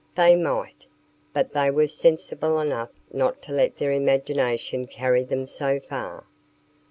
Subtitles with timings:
[0.15, 0.87] They might,
[1.31, 6.25] but they were sensible enough not to let their imagination carry them so far.